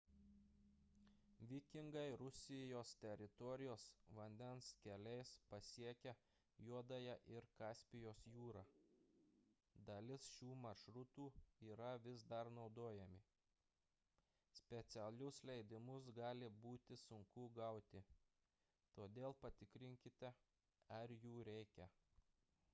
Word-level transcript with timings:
vikingai 1.49 2.09
rusijos 2.21 2.91
teritorijos 3.01 3.83
vandens 4.19 4.69
keliais 4.85 5.33
pasiekė 5.51 6.13
juodąją 6.69 7.13
ir 7.33 7.49
kaspijos 7.59 8.23
jūrą 8.37 8.63
dalis 9.91 10.31
šių 10.37 10.51
maršrutų 10.63 11.27
yra 11.69 11.91
vis 12.07 12.25
dar 12.35 12.51
naudojami 12.57 13.21
specialius 14.63 15.43
leidimus 15.53 16.11
gali 16.23 16.51
būti 16.67 17.01
sunku 17.05 17.47
gauti 17.63 18.05
todėl 18.99 19.39
patikrinkite 19.47 20.37
ar 21.03 21.17
jų 21.27 21.49
reikia 21.55 21.91